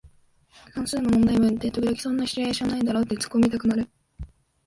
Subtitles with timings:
[0.73, 3.87] 算数の問題文って時々そんなシチュエーションないだろってツッコミたくなる